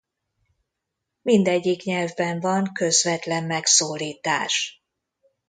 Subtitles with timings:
[1.21, 4.83] Mindegyik nyelvben van közvetlen megszólítás.